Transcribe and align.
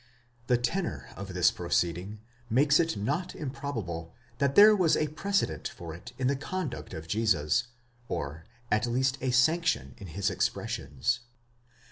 The 0.47 0.57
tenor 0.57 1.09
of 1.15 1.35
this 1.35 1.51
proceeding 1.51 2.21
makes 2.49 2.79
it 2.79 2.97
not 2.97 3.35
improbable 3.35 4.15
that 4.39 4.55
there 4.55 4.75
was 4.75 4.97
a 4.97 5.09
precedent 5.09 5.67
for 5.67 5.93
it 5.93 6.11
in 6.17 6.25
the 6.25 6.35
conduct 6.35 6.95
of 6.95 7.07
Jesus, 7.07 7.67
or 8.07 8.45
at 8.71 8.87
least 8.87 9.19
a 9.21 9.29
sanction 9.29 9.93
in 9.99 10.07
his 10.07 10.31
expressions. 10.31 11.19